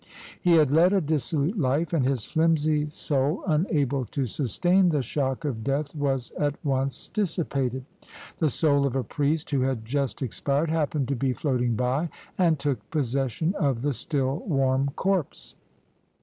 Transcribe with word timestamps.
He 0.41 0.53
had 0.53 0.71
led 0.71 0.93
a 0.93 0.99
dissolute 0.99 1.59
life, 1.59 1.93
and 1.93 2.03
his 2.03 2.25
flimsy 2.25 2.87
soul, 2.87 3.43
unable 3.45 4.05
to 4.05 4.25
sustain 4.25 4.89
the 4.89 5.03
shock 5.03 5.45
of 5.45 5.63
death, 5.63 5.93
was 5.93 6.31
at 6.39 6.55
once 6.65 7.07
dissipated. 7.07 7.85
The 8.39 8.49
soul 8.49 8.87
of 8.87 8.95
a 8.95 9.03
priest 9.03 9.51
who 9.51 9.61
had 9.61 9.85
just 9.85 10.23
expired 10.23 10.71
happened 10.71 11.07
to 11.09 11.15
be 11.15 11.33
floating 11.33 11.75
by, 11.75 12.09
and 12.35 12.57
took 12.57 12.89
possession 12.89 13.53
of 13.59 13.83
the 13.83 13.93
still 13.93 14.37
warm 14.47 14.89
corpse. 14.95 15.53